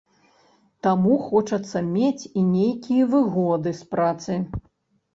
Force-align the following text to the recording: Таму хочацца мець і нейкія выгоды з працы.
Таму 0.87 1.17
хочацца 1.27 1.77
мець 1.91 2.23
і 2.39 2.49
нейкія 2.57 3.03
выгоды 3.15 3.79
з 3.85 3.97
працы. 3.97 4.45